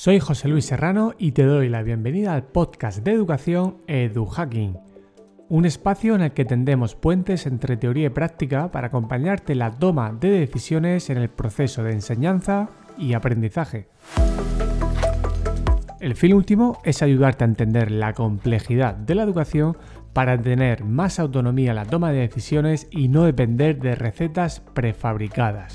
[0.00, 4.78] Soy José Luis Serrano y te doy la bienvenida al podcast de educación EduHacking,
[5.50, 9.72] un espacio en el que tendemos puentes entre teoría y práctica para acompañarte en la
[9.72, 13.88] toma de decisiones en el proceso de enseñanza y aprendizaje.
[16.00, 19.76] El fin último es ayudarte a entender la complejidad de la educación
[20.14, 25.74] para tener más autonomía en la toma de decisiones y no depender de recetas prefabricadas.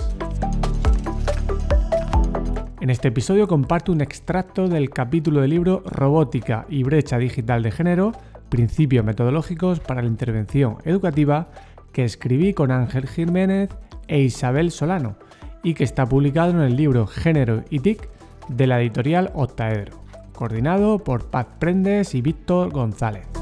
[2.86, 7.72] En este episodio comparto un extracto del capítulo del libro Robótica y brecha digital de
[7.72, 8.12] género,
[8.50, 11.48] principios metodológicos para la intervención educativa
[11.92, 13.72] que escribí con Ángel Jiménez
[14.08, 15.16] e Isabel Solano
[15.64, 18.08] y que está publicado en el libro Género y TIC
[18.50, 20.04] de la editorial Octaedro,
[20.36, 23.35] coordinado por Paz Prendes y Víctor González.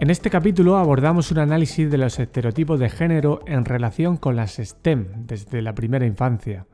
[0.00, 4.56] En este capítulo abordamos un análisis de los estereotipos de género en relación con las
[4.56, 6.66] STEM desde la primera infancia.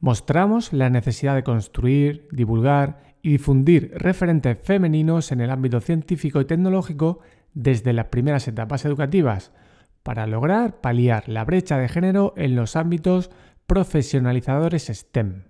[0.00, 6.44] Mostramos la necesidad de construir, divulgar y difundir referentes femeninos en el ámbito científico y
[6.44, 7.20] tecnológico
[7.54, 9.50] desde las primeras etapas educativas,
[10.02, 13.30] para lograr paliar la brecha de género en los ámbitos
[13.66, 15.47] profesionalizadores STEM.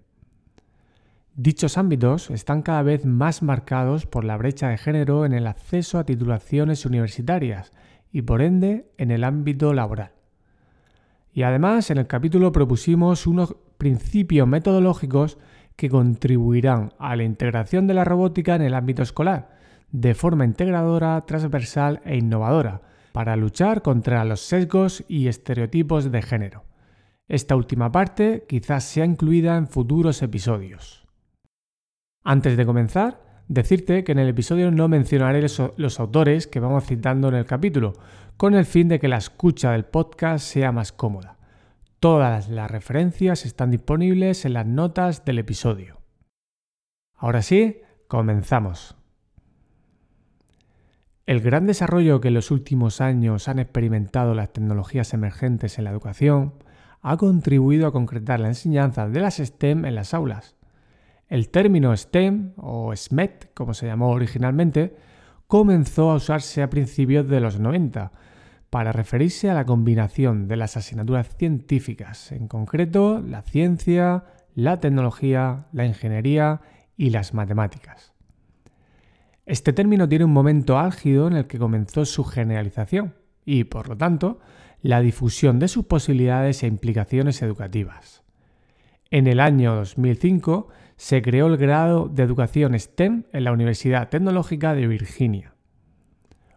[1.41, 6.00] Dichos ámbitos están cada vez más marcados por la brecha de género en el acceso
[6.00, 7.70] a titulaciones universitarias
[8.11, 10.11] y por ende en el ámbito laboral.
[11.33, 15.39] Y además en el capítulo propusimos unos principios metodológicos
[15.77, 19.56] que contribuirán a la integración de la robótica en el ámbito escolar,
[19.92, 26.64] de forma integradora, transversal e innovadora, para luchar contra los sesgos y estereotipos de género.
[27.28, 31.08] Esta última parte quizás sea incluida en futuros episodios.
[32.24, 35.41] Antes de comenzar, decirte que en el episodio no mencionaré
[35.77, 37.94] los autores que vamos citando en el capítulo,
[38.36, 41.39] con el fin de que la escucha del podcast sea más cómoda.
[42.00, 46.00] Todas las referencias están disponibles en las notas del episodio.
[47.16, 48.94] Ahora sí, comenzamos.
[51.27, 55.90] El gran desarrollo que en los últimos años han experimentado las tecnologías emergentes en la
[55.90, 56.55] educación
[57.01, 60.58] ha contribuido a concretar la enseñanza de las STEM en las aulas
[61.28, 64.96] el término STEM o SMET, como se llamó originalmente,
[65.46, 68.12] comenzó a usarse a principios de los 90
[68.70, 74.24] para referirse a la combinación de las asignaturas científicas, en concreto la ciencia,
[74.55, 76.61] la tecnología, la ingeniería
[76.96, 78.12] y las matemáticas.
[79.46, 83.14] Este término tiene un momento álgido en el que comenzó su generalización
[83.46, 84.40] y, por lo tanto,
[84.83, 88.22] la difusión de sus posibilidades e implicaciones educativas.
[89.11, 94.74] En el año 2005 se creó el grado de educación STEM en la Universidad Tecnológica
[94.74, 95.55] de Virginia.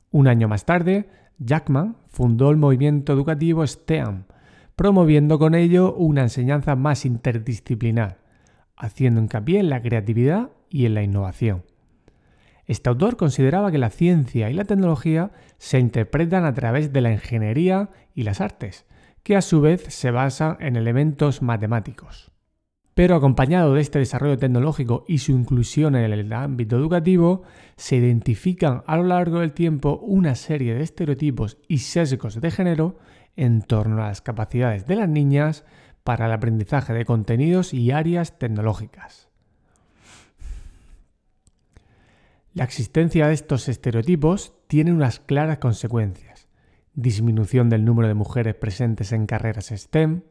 [0.09, 1.07] Un año más tarde,
[1.39, 4.25] Jackman fundó el movimiento educativo STEAM,
[4.75, 8.19] promoviendo con ello una enseñanza más interdisciplinar,
[8.75, 11.63] haciendo hincapié en la creatividad y en la innovación.
[12.65, 17.13] Este autor consideraba que la ciencia y la tecnología se interpretan a través de la
[17.13, 18.85] ingeniería y las artes,
[19.23, 22.31] que a su vez se basan en elementos matemáticos.
[22.93, 27.43] Pero acompañado de este desarrollo tecnológico y su inclusión en el ámbito educativo,
[27.77, 32.97] se identifican a lo largo del tiempo una serie de estereotipos y sesgos de género
[33.35, 35.63] en torno a las capacidades de las niñas
[36.03, 39.29] para el aprendizaje de contenidos y áreas tecnológicas.
[42.53, 46.49] La existencia de estos estereotipos tiene unas claras consecuencias.
[46.93, 50.23] Disminución del número de mujeres presentes en carreras STEM,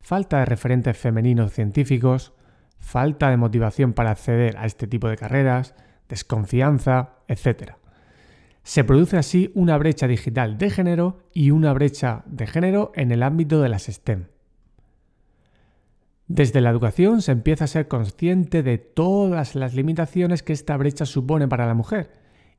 [0.00, 2.32] falta de referentes femeninos científicos,
[2.78, 5.74] falta de motivación para acceder a este tipo de carreras,
[6.08, 7.74] desconfianza, etc.
[8.62, 13.22] Se produce así una brecha digital de género y una brecha de género en el
[13.22, 14.26] ámbito de las STEM.
[16.26, 21.04] Desde la educación se empieza a ser consciente de todas las limitaciones que esta brecha
[21.04, 22.12] supone para la mujer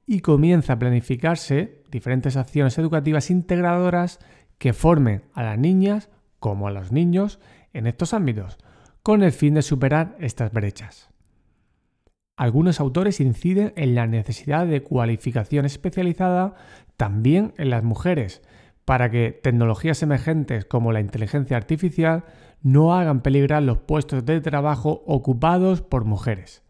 [0.05, 4.19] y comienza a planificarse diferentes acciones educativas integradoras
[4.57, 6.09] que formen a las niñas
[6.41, 7.39] como a los niños
[7.71, 8.57] en estos ámbitos,
[9.03, 11.09] con el fin de superar estas brechas.
[12.35, 16.55] Algunos autores inciden en la necesidad de cualificación especializada
[16.97, 18.41] también en las mujeres,
[18.85, 22.25] para que tecnologías emergentes como la inteligencia artificial
[22.63, 26.63] no hagan peligrar los puestos de trabajo ocupados por mujeres.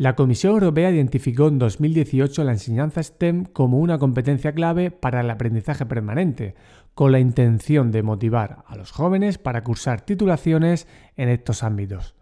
[0.00, 5.28] La Comisión Europea identificó en 2018 la enseñanza STEM como una competencia clave para el
[5.28, 6.54] aprendizaje permanente,
[7.00, 10.86] con la intención de motivar a los jóvenes para cursar titulaciones
[11.16, 12.14] en estos ámbitos.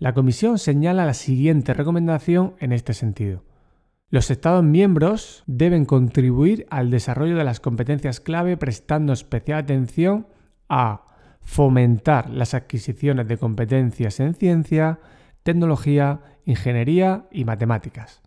[0.00, 3.44] La Comisión señala la siguiente recomendación en este sentido.
[4.08, 10.26] Los Estados miembros deben contribuir al desarrollo de las competencias clave prestando especial atención
[10.68, 11.04] a
[11.42, 14.98] fomentar las adquisiciones de competencias en ciencia,
[15.44, 18.22] tecnología, ingeniería y matemáticas,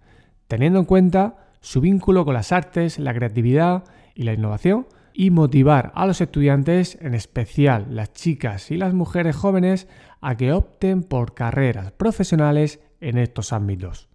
[0.48, 3.84] teniendo en cuenta su vínculo con las artes, la creatividad
[4.16, 9.36] y la innovación, y motivar a los estudiantes, en especial las chicas y las mujeres
[9.36, 9.88] jóvenes,
[10.21, 14.10] a que opten por carreras profesionales en estos ámbitos.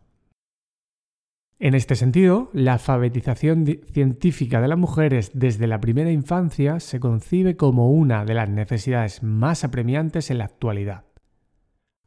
[1.60, 7.56] En este sentido, la alfabetización científica de las mujeres desde la primera infancia se concibe
[7.56, 11.04] como una de las necesidades más apremiantes en la actualidad.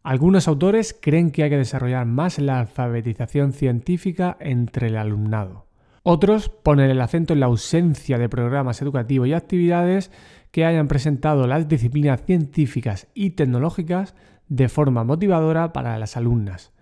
[0.03, 5.67] Algunos autores creen que hay que desarrollar más la alfabetización científica entre el alumnado.
[6.03, 10.12] Otros ponen el acento en la ausencia de programas educativos y actividades
[10.50, 14.15] que hayan presentado las disciplinas científicas y tecnológicas
[14.48, 16.74] de forma motivadora para las alumnas.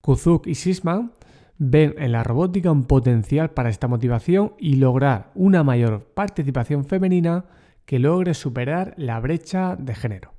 [0.00, 1.12] Kuzuk y Sisman
[1.58, 7.46] ven en la robótica un potencial para esta motivación y lograr una mayor participación femenina
[7.84, 10.34] que logre superar la brecha de género.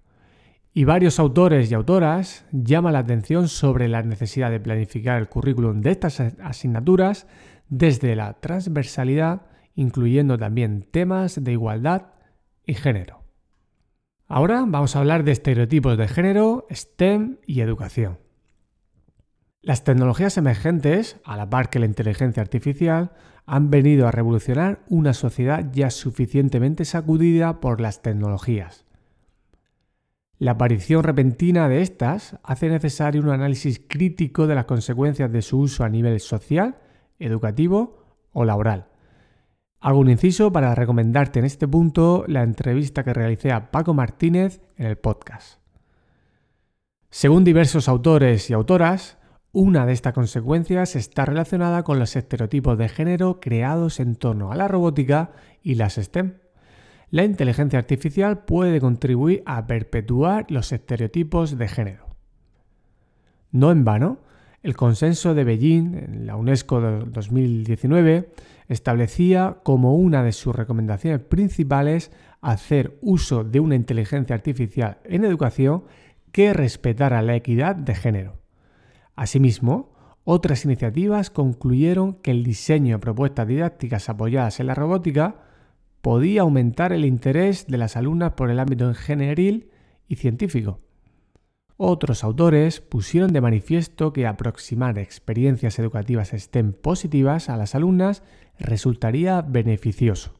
[0.73, 5.81] Y varios autores y autoras llaman la atención sobre la necesidad de planificar el currículum
[5.81, 7.27] de estas asignaturas
[7.69, 9.43] desde la transversalidad,
[9.75, 12.07] incluyendo también temas de igualdad
[12.65, 13.23] y género.
[14.27, 18.19] Ahora vamos a hablar de estereotipos de género, STEM y educación.
[19.61, 23.11] Las tecnologías emergentes, a la par que la inteligencia artificial,
[23.45, 28.85] han venido a revolucionar una sociedad ya suficientemente sacudida por las tecnologías.
[30.37, 35.59] La aparición repentina de estas hace necesario un análisis crítico de las consecuencias de su
[35.59, 36.77] uso a nivel social,
[37.19, 38.87] educativo o laboral.
[39.81, 44.61] Hago un inciso para recomendarte en este punto la entrevista que realicé a Paco Martínez
[44.77, 45.59] en el podcast.
[47.09, 49.17] Según diversos autores y autoras,
[49.51, 54.55] una de estas consecuencias está relacionada con los estereotipos de género creados en torno a
[54.55, 55.31] la robótica
[55.63, 56.35] y las STEM.
[57.09, 62.05] La inteligencia artificial puede contribuir a perpetuar los estereotipos de género.
[63.51, 64.19] No en vano,
[64.61, 68.31] el consenso de Beijing en la UNESCO de 2019
[68.67, 72.11] establecía como una de sus recomendaciones principales
[72.41, 75.83] hacer uso de una inteligencia artificial en educación
[76.31, 78.39] que respetara la equidad de género.
[79.15, 85.37] Asimismo, otras iniciativas concluyeron que el diseño de propuestas didácticas apoyadas en la robótica
[86.01, 89.69] podía aumentar el interés de las alumnas por el ámbito ingenieril
[90.07, 90.79] y científico.
[91.81, 98.21] Otros autores pusieron de manifiesto que aproximar experiencias educativas STEM positivas a las alumnas
[98.59, 100.33] resultaría beneficioso.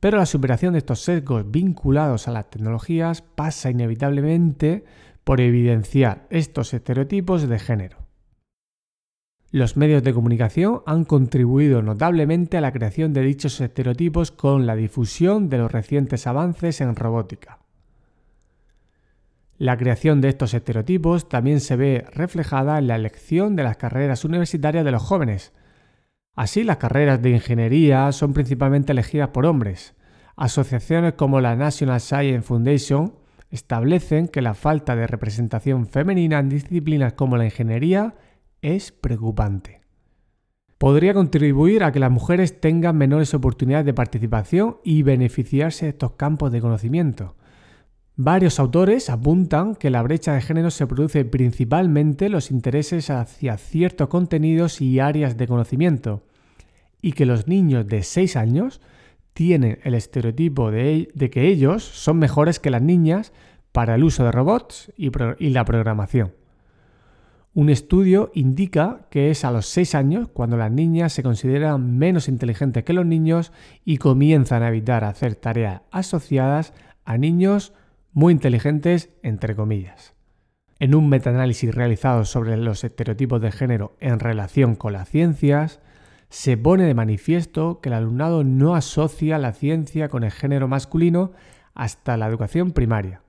[0.00, 4.84] Pero la superación de estos sesgos vinculados a las tecnologías pasa inevitablemente
[5.24, 7.96] por evidenciar estos estereotipos de género.
[9.50, 14.76] Los medios de comunicación han contribuido notablemente a la creación de dichos estereotipos con la
[14.76, 17.60] difusión de los recientes avances en robótica.
[19.58, 24.24] La creación de estos estereotipos también se ve reflejada en la elección de las carreras
[24.24, 25.52] universitarias de los jóvenes.
[26.36, 29.96] Así, las carreras de ingeniería son principalmente elegidas por hombres.
[30.36, 33.14] Asociaciones como la National Science Foundation
[33.50, 38.14] establecen que la falta de representación femenina en disciplinas como la ingeniería
[38.62, 39.80] es preocupante.
[40.78, 46.12] Podría contribuir a que las mujeres tengan menores oportunidades de participación y beneficiarse de estos
[46.12, 47.34] campos de conocimiento.
[48.20, 54.08] Varios autores apuntan que la brecha de género se produce principalmente los intereses hacia ciertos
[54.08, 56.24] contenidos y áreas de conocimiento,
[57.00, 58.80] y que los niños de 6 años
[59.34, 63.32] tienen el estereotipo de, que ellos son mejores que las niñas
[63.70, 66.32] para el uso de robots y, y la programación.
[67.54, 72.26] Un estudio indica que es a los 6 años cuando las niñas se consideran menos
[72.26, 73.52] inteligentes que los niños
[73.84, 76.72] y comienzan a evitar hacer tareas asociadas
[77.04, 77.72] a niños
[78.18, 80.12] muy inteligentes, entre comillas.
[80.80, 85.78] En un metaanálisis realizado sobre los estereotipos de género en relación con las ciencias,
[86.28, 91.30] se pone de manifiesto que el alumnado no asocia la ciencia con el género masculino
[91.74, 93.22] hasta la educación primaria.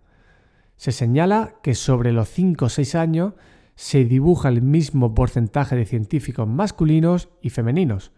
[0.75, 3.33] Se señala que sobre los 5 o 6 años
[3.75, 8.11] se dibuja el mismo porcentaje de científicos masculinos y femeninos.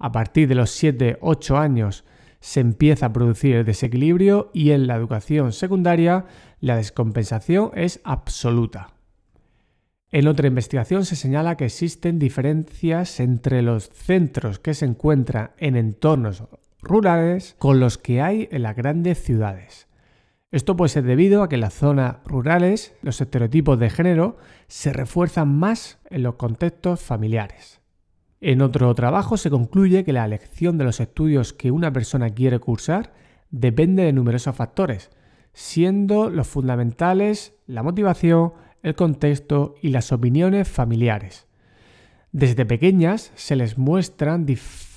[0.00, 2.04] A partir de los 7-8 años
[2.40, 6.26] se empieza a producir el desequilibrio y en la educación secundaria
[6.60, 8.94] la descompensación es absoluta.
[10.12, 15.76] En otra investigación se señala que existen diferencias entre los centros que se encuentran en
[15.76, 16.44] entornos
[16.82, 19.86] rurales con los que hay en las grandes ciudades.
[20.50, 24.92] Esto puede ser debido a que en las zonas rurales los estereotipos de género se
[24.92, 27.79] refuerzan más en los contextos familiares.
[28.40, 32.58] En otro trabajo se concluye que la elección de los estudios que una persona quiere
[32.58, 33.12] cursar
[33.50, 35.10] depende de numerosos factores,
[35.52, 41.46] siendo los fundamentales la motivación, el contexto y las opiniones familiares.
[42.32, 44.46] Desde pequeñas se les muestran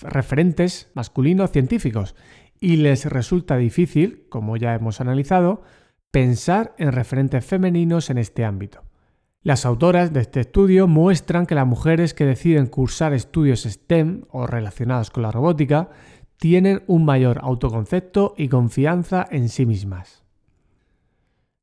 [0.01, 2.15] referentes masculinos científicos
[2.61, 5.63] y les resulta difícil, como ya hemos analizado,
[6.11, 8.83] pensar en referentes femeninos en este ámbito.
[9.43, 14.47] Las autoras de este estudio muestran que las mujeres que deciden cursar estudios STEM o
[14.47, 15.89] relacionados con la robótica
[16.37, 20.23] tienen un mayor autoconcepto y confianza en sí mismas.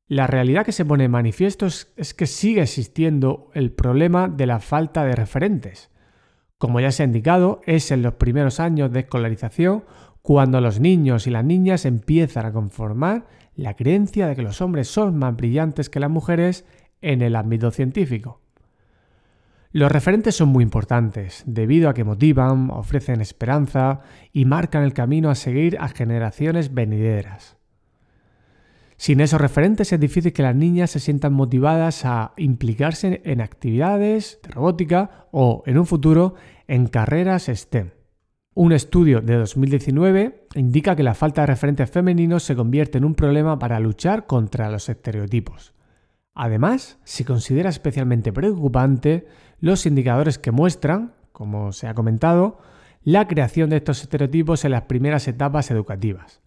[0.07, 4.59] La realidad que se pone en manifiesto es, que sigue existiendo el problema de la
[4.59, 5.89] falta de referentes.
[6.59, 9.85] Como ya se ha indicado, es en los primeros años de escolarización
[10.21, 14.87] cuando los niños y las niñas empiezan a conformar la creencia de que los hombres
[14.87, 16.63] son más brillantes que las mujeres
[17.01, 18.41] en el ámbito científico.
[19.73, 24.01] Los referentes son muy importantes, debido a que motivan, ofrecen esperanza
[24.33, 27.57] y marcan el camino a seguir a generaciones venideras.
[28.97, 34.39] Sin esos referentes es difícil que las niñas se sientan motivadas a implicarse en actividades
[34.43, 36.35] de robótica o, en un futuro,
[36.67, 37.91] en carreras STEM.
[38.53, 43.15] Un estudio de 2019 indica que la falta de referentes femeninos se convierte en un
[43.15, 45.73] problema para luchar contra los estereotipos.
[46.33, 49.27] Además, se considera especialmente preocupante
[49.59, 52.59] los indicadores que muestran, como se ha comentado,
[53.03, 56.41] la creación de estos estereotipos en las primeras etapas educativas.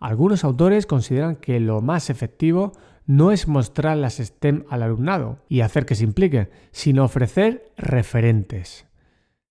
[0.00, 2.72] Algunos autores consideran que lo más efectivo
[3.06, 8.88] no es mostrar las STEM al alumnado y hacer que se implique, sino ofrecer referentes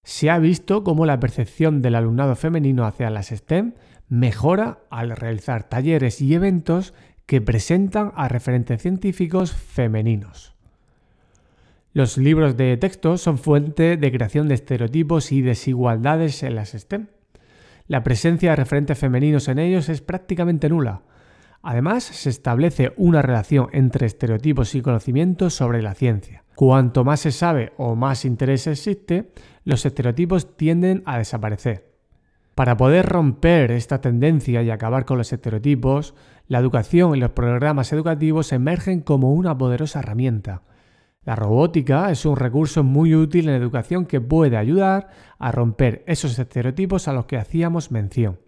[0.07, 3.73] se ha visto cómo la percepción del alumnado femenino hacia las STEM
[4.07, 6.93] mejora al realizar talleres y eventos
[7.27, 10.55] que presentan a referentes científicos femeninos.
[11.93, 17.07] Los libros de texto son fuente de creación de estereotipos y desigualdades en las STEM.
[17.87, 21.01] La presencia de referentes femeninos en ellos es prácticamente nula.
[21.61, 26.43] Además, se establece una relación entre estereotipos y conocimientos sobre la ciencia.
[26.55, 29.31] Cuanto más se sabe o más interés existe,
[29.65, 31.86] los estereotipos tienden a desaparecer.
[32.57, 36.15] Para poder romper esta tendencia y acabar con los estereotipos,
[36.47, 40.63] la educación y los programas educativos emergen como una poderosa herramienta.
[41.23, 46.39] La robótica es un recurso muy útil en educación que puede ayudar a romper esos
[46.39, 48.39] estereotipos a los que hacíamos mención.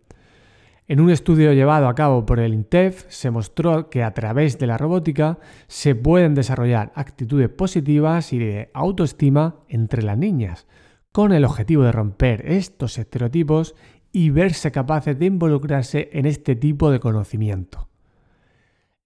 [0.87, 4.65] En un estudio llevado a cabo por el INTEF se mostró que a través de
[4.65, 5.37] la robótica
[5.67, 10.65] se pueden desarrollar actitudes positivas y de autoestima entre las niñas,
[11.11, 13.75] con el objetivo de romper estos estereotipos
[14.11, 17.89] y verse capaces de involucrarse en este tipo de conocimiento.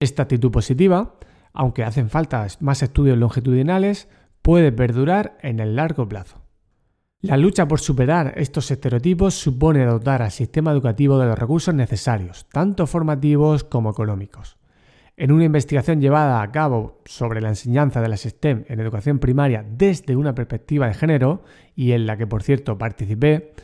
[0.00, 1.14] Esta actitud positiva,
[1.52, 4.08] aunque hacen falta más estudios longitudinales,
[4.42, 6.42] puede perdurar en el largo plazo.
[7.20, 12.46] La lucha por superar estos estereotipos supone dotar al sistema educativo de los recursos necesarios,
[12.52, 14.58] tanto formativos como económicos.
[15.16, 19.64] En una investigación llevada a cabo sobre la enseñanza de las STEM en educación primaria
[19.66, 21.44] desde una perspectiva de género,
[21.74, 23.54] y en la que por cierto participé,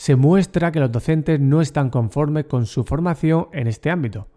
[0.00, 4.28] se muestra que los docentes no están conformes con su formación en este ámbito,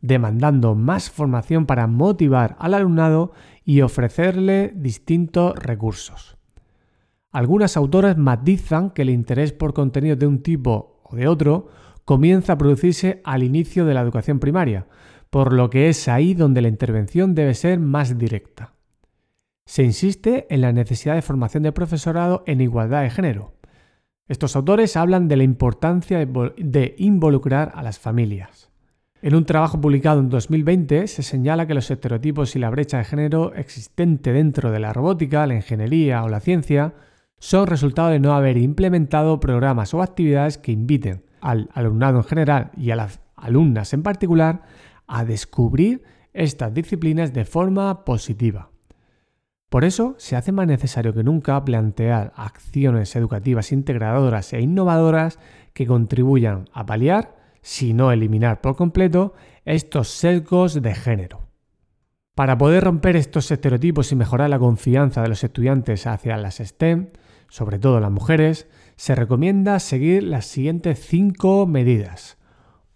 [0.00, 3.32] demandando más formación para motivar al alumnado
[3.64, 6.36] y ofrecerle distintos recursos.
[7.32, 11.68] Algunas autoras matizan que el interés por contenidos de un tipo o de otro
[12.04, 14.88] comienza a producirse al inicio de la educación primaria,
[15.30, 18.74] por lo que es ahí donde la intervención debe ser más directa.
[19.64, 23.57] Se insiste en la necesidad de formación de profesorado en igualdad de género.
[24.28, 28.70] Estos autores hablan de la importancia de involucrar a las familias.
[29.22, 33.04] En un trabajo publicado en 2020 se señala que los estereotipos y la brecha de
[33.04, 36.94] género existente dentro de la robótica, la ingeniería o la ciencia
[37.38, 42.70] son resultado de no haber implementado programas o actividades que inviten al alumnado en general
[42.76, 44.62] y a las alumnas en particular
[45.06, 46.02] a descubrir
[46.34, 48.70] estas disciplinas de forma positiva.
[49.68, 55.38] Por eso se hace más necesario que nunca plantear acciones educativas integradoras e innovadoras
[55.74, 59.34] que contribuyan a paliar, si no eliminar por completo,
[59.66, 61.48] estos sesgos de género.
[62.34, 67.08] Para poder romper estos estereotipos y mejorar la confianza de los estudiantes hacia las STEM,
[67.48, 72.38] sobre todo las mujeres, se recomienda seguir las siguientes cinco medidas.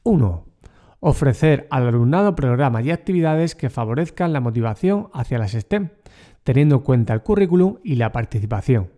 [0.04, 0.46] 1.
[1.00, 5.90] Ofrecer al alumnado programas y actividades que favorezcan la motivación hacia las STEM,
[6.44, 8.90] teniendo en cuenta el currículum y la participación.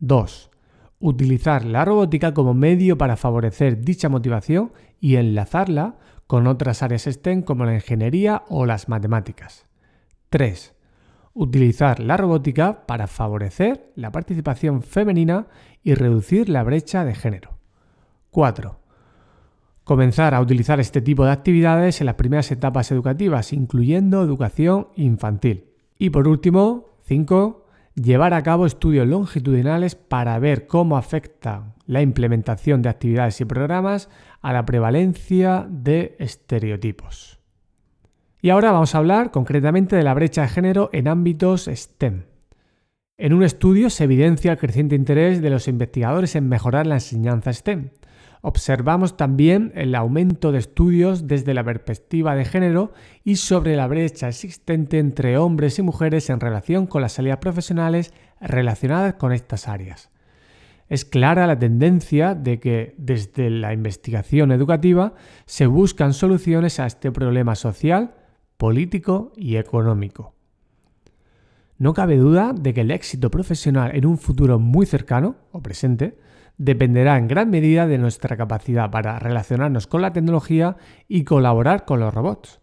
[0.00, 0.50] 2.
[0.98, 7.42] Utilizar la robótica como medio para favorecer dicha motivación y enlazarla con otras áreas STEM
[7.42, 9.66] como la ingeniería o las matemáticas.
[10.30, 10.76] 3
[11.36, 15.46] utilizar la robótica para favorecer la participación femenina
[15.82, 17.58] y reducir la brecha de género.
[18.30, 18.80] 4.
[19.84, 25.65] Comenzar a utilizar este tipo de actividades en las primeras etapas educativas, incluyendo educación infantil.
[25.98, 27.66] Y por último, 5.
[27.94, 34.10] Llevar a cabo estudios longitudinales para ver cómo afecta la implementación de actividades y programas
[34.42, 37.40] a la prevalencia de estereotipos.
[38.42, 42.24] Y ahora vamos a hablar concretamente de la brecha de género en ámbitos STEM.
[43.18, 47.52] En un estudio se evidencia el creciente interés de los investigadores en mejorar la enseñanza
[47.52, 47.88] STEM.
[48.48, 52.92] Observamos también el aumento de estudios desde la perspectiva de género
[53.24, 58.12] y sobre la brecha existente entre hombres y mujeres en relación con las salidas profesionales
[58.40, 60.10] relacionadas con estas áreas.
[60.88, 65.14] Es clara la tendencia de que desde la investigación educativa
[65.46, 68.14] se buscan soluciones a este problema social,
[68.58, 70.36] político y económico.
[71.78, 76.16] No cabe duda de que el éxito profesional en un futuro muy cercano o presente
[76.58, 80.76] dependerá en gran medida de nuestra capacidad para relacionarnos con la tecnología
[81.08, 82.60] y colaborar con los robots.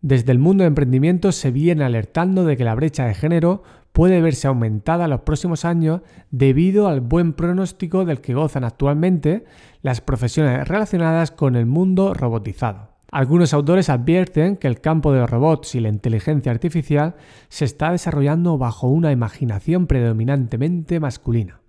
[0.00, 4.20] Desde el mundo de emprendimiento se viene alertando de que la brecha de género puede
[4.20, 6.00] verse aumentada en los próximos años
[6.30, 9.44] debido al buen pronóstico del que gozan actualmente
[9.82, 12.92] las profesiones relacionadas con el mundo robotizado.
[13.12, 17.14] Algunos autores advierten que el campo de los robots y la inteligencia artificial
[17.50, 21.61] se está desarrollando bajo una imaginación predominantemente masculina.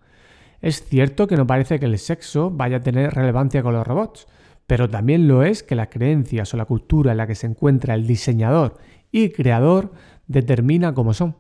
[0.64, 4.28] Es cierto que no parece que el sexo vaya a tener relevancia con los robots,
[4.66, 7.96] pero también lo es que las creencias o la cultura en la que se encuentra
[7.96, 8.78] el diseñador
[9.12, 9.92] y creador
[10.26, 11.36] determina cómo son.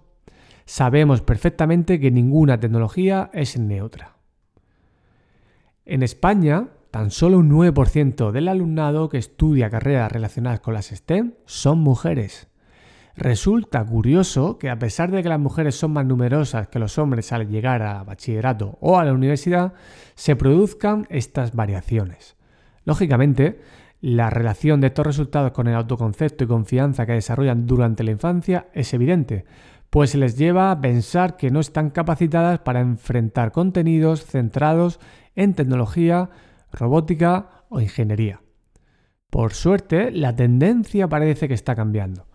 [0.65, 4.17] Sabemos perfectamente que ninguna tecnología es neutra.
[5.85, 11.35] En España, tan solo un 9% del alumnado que estudia carreras relacionadas con las STEM
[11.45, 12.49] son mujeres.
[13.15, 17.31] Resulta curioso que a pesar de que las mujeres son más numerosas que los hombres
[17.31, 19.73] al llegar a bachillerato o a la universidad,
[20.15, 22.35] se produzcan estas variaciones.
[22.85, 23.61] Lógicamente,
[24.01, 28.67] la relación de estos resultados con el autoconcepto y confianza que desarrollan durante la infancia
[28.73, 29.45] es evidente,
[29.91, 34.99] pues se les lleva a pensar que no están capacitadas para enfrentar contenidos centrados
[35.35, 36.31] en tecnología,
[36.71, 38.41] robótica o ingeniería.
[39.29, 42.25] Por suerte, la tendencia parece que está cambiando.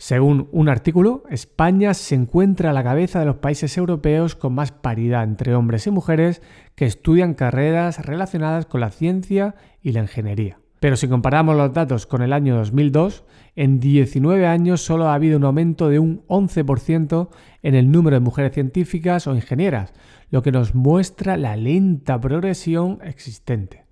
[0.00, 4.72] Según un artículo, España se encuentra a la cabeza de los países europeos con más
[4.72, 6.40] paridad entre hombres y mujeres
[6.74, 10.58] que estudian carreras relacionadas con la ciencia y la ingeniería.
[10.80, 13.24] Pero si comparamos los datos con el año 2002,
[13.56, 17.28] en 19 años solo ha habido un aumento de un 11%
[17.62, 19.92] en el número de mujeres científicas o ingenieras,
[20.30, 23.89] lo que nos muestra la lenta progresión existente.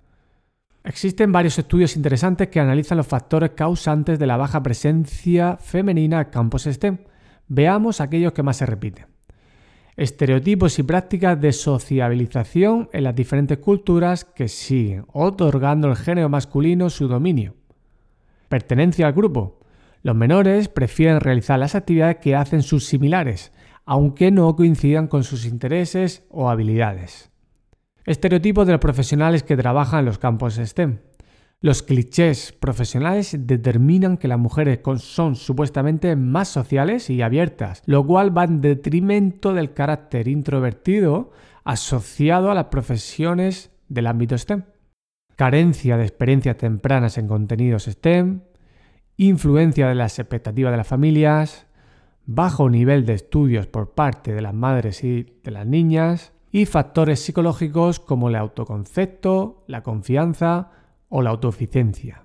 [0.84, 6.30] Existen varios estudios interesantes que analizan los factores causantes de la baja presencia femenina en
[6.30, 6.98] campos STEM.
[7.48, 9.06] Veamos aquellos que más se repiten.
[9.96, 16.88] Estereotipos y prácticas de sociabilización en las diferentes culturas que siguen otorgando al género masculino
[16.88, 17.54] su dominio.
[18.48, 19.58] Pertenencia al grupo.
[20.02, 23.52] Los menores prefieren realizar las actividades que hacen sus similares,
[23.84, 27.32] aunque no coincidan con sus intereses o habilidades.
[28.08, 31.00] Estereotipos de los profesionales que trabajan en los campos STEM.
[31.60, 38.34] Los clichés profesionales determinan que las mujeres son supuestamente más sociales y abiertas, lo cual
[38.34, 41.32] va en detrimento del carácter introvertido
[41.64, 44.62] asociado a las profesiones del ámbito STEM.
[45.36, 48.40] Carencia de experiencias tempranas en contenidos STEM,
[49.18, 51.66] influencia de las expectativas de las familias,
[52.24, 57.20] bajo nivel de estudios por parte de las madres y de las niñas, y factores
[57.20, 60.70] psicológicos como el autoconcepto, la confianza,
[61.08, 62.24] o la autoeficiencia.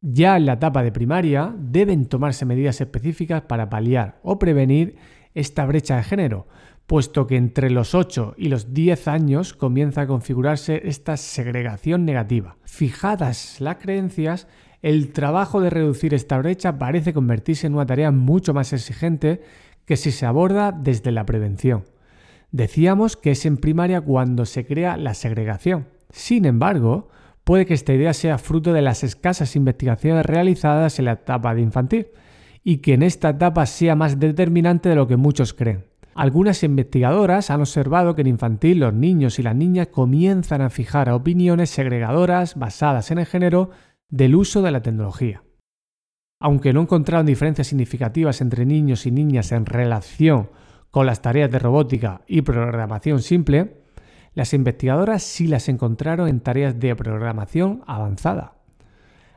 [0.00, 4.96] Ya en la etapa de primaria deben tomarse medidas específicas para paliar o prevenir
[5.34, 6.46] esta brecha de género,
[6.86, 12.56] puesto que entre los 8 y los 10 años comienza a configurarse esta segregación negativa.
[12.64, 14.46] Fijadas las creencias,
[14.82, 19.40] el trabajo de reducir esta brecha parece convertirse en una tarea mucho más exigente
[19.84, 21.84] que si se aborda desde la prevención.
[22.50, 25.88] Decíamos que es en primaria cuando se crea la segregación.
[26.10, 27.08] Sin embargo,
[27.44, 31.62] puede que esta idea sea fruto de las escasas investigaciones realizadas en la etapa de
[31.62, 32.08] infantil
[32.64, 35.84] y que en esta etapa sea más determinante de lo que muchos creen.
[36.14, 41.10] Algunas investigadoras han observado que en infantil los niños y las niñas comienzan a fijar
[41.10, 43.70] opiniones segregadoras basadas en el género
[44.08, 45.42] del uso de la tecnología.
[46.40, 50.48] Aunque no encontraron diferencias significativas entre niños y niñas en relación
[50.96, 53.82] con las tareas de robótica y programación simple,
[54.32, 58.54] las investigadoras sí las encontraron en tareas de programación avanzada.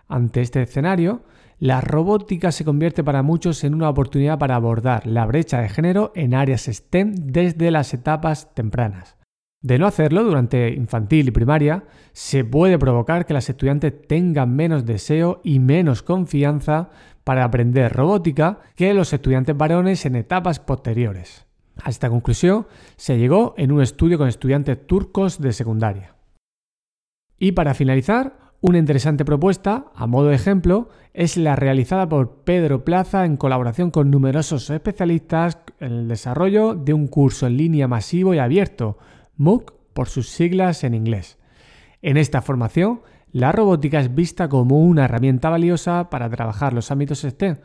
[0.08, 1.22] Ante este escenario,
[1.60, 6.14] la robótica se convierte para muchos en una oportunidad para abordar la brecha de género
[6.16, 9.18] en áreas STEM desde las etapas tempranas.
[9.62, 14.86] De no hacerlo durante infantil y primaria, se puede provocar que las estudiantes tengan menos
[14.86, 16.92] deseo y menos confianza
[17.26, 21.49] para aprender robótica que los estudiantes varones en etapas posteriores.
[21.84, 26.16] A esta conclusión se llegó en un estudio con estudiantes turcos de secundaria.
[27.38, 32.84] Y para finalizar, una interesante propuesta, a modo de ejemplo, es la realizada por Pedro
[32.84, 38.34] Plaza en colaboración con numerosos especialistas en el desarrollo de un curso en línea masivo
[38.34, 38.98] y abierto,
[39.38, 41.38] MOOC por sus siglas en inglés.
[42.02, 47.20] En esta formación, la robótica es vista como una herramienta valiosa para trabajar los ámbitos
[47.20, 47.58] STEM,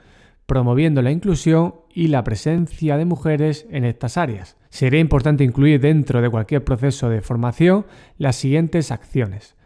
[0.46, 4.56] promoviendo la inclusión y la presencia de mujeres en estas áreas.
[4.68, 7.86] Sería importante incluir dentro de cualquier proceso de formación
[8.18, 9.56] las siguientes acciones.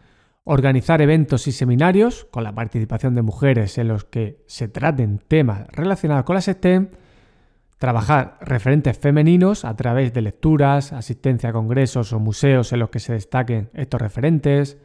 [0.45, 5.67] Organizar eventos y seminarios con la participación de mujeres en los que se traten temas
[5.73, 6.89] relacionados con las STEM,
[7.79, 12.99] Trabajar referentes femeninos a través de lecturas, asistencia a congresos o museos en los que
[12.99, 14.79] se destaquen estos referentes.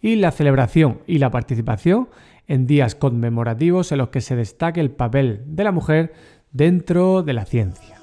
[0.00, 2.08] Y la celebración y la participación
[2.48, 6.12] en días conmemorativos en los que se destaque el papel de la mujer
[6.50, 8.00] dentro de la ciencia.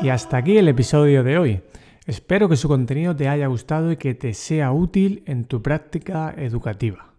[0.00, 1.60] Y hasta aquí el episodio de hoy.
[2.06, 6.34] Espero que su contenido te haya gustado y que te sea útil en tu práctica
[6.36, 7.12] educativa.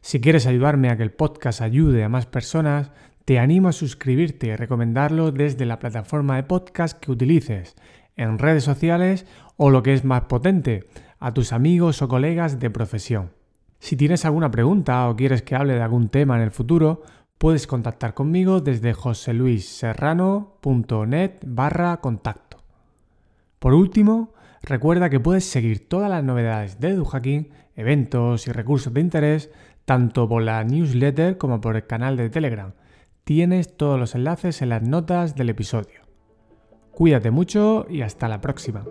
[0.00, 2.92] Si quieres ayudarme a que el podcast ayude a más personas,
[3.24, 7.74] te animo a suscribirte y recomendarlo desde la plataforma de podcast que utilices,
[8.16, 10.84] en redes sociales o lo que es más potente,
[11.18, 13.37] a tus amigos o colegas de profesión.
[13.78, 17.02] Si tienes alguna pregunta o quieres que hable de algún tema en el futuro,
[17.38, 22.58] puedes contactar conmigo desde joseluisserrano.net barra contacto.
[23.58, 29.00] Por último, recuerda que puedes seguir todas las novedades de EduHacking, eventos y recursos de
[29.00, 29.50] interés,
[29.84, 32.72] tanto por la newsletter como por el canal de Telegram
[33.28, 36.00] Tienes todos los enlaces en las notas del episodio.
[36.92, 38.86] Cuídate mucho y hasta la próxima.